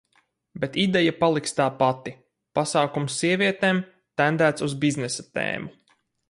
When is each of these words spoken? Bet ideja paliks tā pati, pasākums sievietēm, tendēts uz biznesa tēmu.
Bet 0.61 0.77
ideja 0.83 1.11
paliks 1.17 1.53
tā 1.59 1.67
pati, 1.81 2.13
pasākums 2.61 3.19
sievietēm, 3.25 3.83
tendēts 4.23 4.67
uz 4.71 4.75
biznesa 4.87 5.29
tēmu. 5.41 5.73